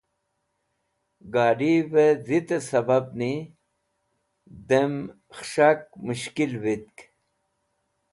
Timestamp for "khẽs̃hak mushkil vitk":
5.37-6.97